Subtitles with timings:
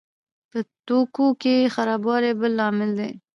[0.51, 3.11] په توکو کې خرابوالی بل لامل دی.